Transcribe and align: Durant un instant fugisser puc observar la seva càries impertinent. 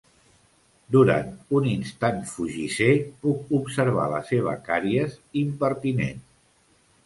Durant 0.95 1.29
un 1.59 1.67
instant 1.73 2.17
fugisser 2.31 2.89
puc 3.27 3.53
observar 3.61 4.09
la 4.17 4.25
seva 4.33 4.59
càries 4.73 5.23
impertinent. 5.47 6.29